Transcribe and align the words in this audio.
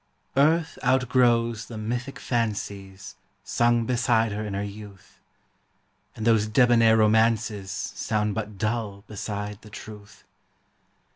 ARTH 0.35 0.79
outgrows 0.83 1.67
the 1.67 1.77
mythic 1.77 2.17
fancies 2.17 3.17
Sung 3.43 3.85
beside 3.85 4.31
her 4.31 4.43
in 4.43 4.55
her 4.55 4.63
youth; 4.63 5.19
And 6.15 6.25
those 6.25 6.47
debonair 6.47 6.97
romances 6.97 7.69
Sound 7.69 8.33
but 8.33 8.57
dull 8.57 9.03
beside 9.05 9.61
the 9.61 9.69
truth. 9.69 10.23